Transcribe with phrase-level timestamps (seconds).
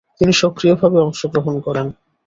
[0.19, 1.87] তিনি সক্রিয়ভাবে অংশগ্রহণ করেন।